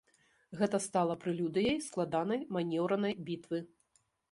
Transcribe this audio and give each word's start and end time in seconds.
Гэта 0.61 0.79
стала 0.85 1.17
прэлюдыяй 1.25 1.77
складанай 1.89 2.41
манеўранай 2.57 3.17
бітвы. 3.31 3.63